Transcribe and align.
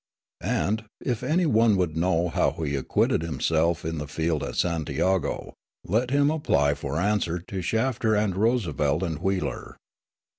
And, 0.43 0.85
if 0.99 1.21
any 1.21 1.45
one 1.45 1.75
would 1.77 1.95
know 1.95 2.29
how 2.29 2.53
he 2.63 2.75
acquitted 2.75 3.21
himself 3.21 3.85
in 3.85 3.99
the 3.99 4.07
field 4.07 4.41
at 4.41 4.55
Santiago, 4.55 5.53
let 5.85 6.09
him 6.09 6.31
apply 6.31 6.73
for 6.73 6.97
answer 6.99 7.37
to 7.49 7.61
Shafter 7.61 8.15
and 8.15 8.35
Roosevelt 8.35 9.03
and 9.03 9.19
Wheeler. 9.19 9.77